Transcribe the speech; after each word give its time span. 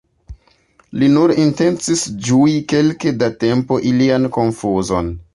Li 1.01 1.09
nur 1.17 1.33
intencis 1.43 2.05
ĝui 2.27 2.55
kelke 2.73 3.11
da 3.25 3.29
tempo 3.43 3.77
ilian 3.91 4.25
konfuzon! 4.39 5.13